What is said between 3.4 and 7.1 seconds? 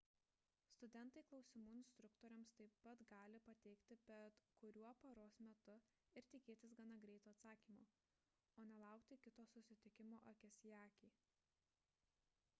pateikti bet kuriuo paros metu ir tikėtis gana